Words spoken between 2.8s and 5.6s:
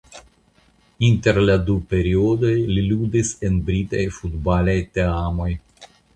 ludis en britaj futbalaj teamoj.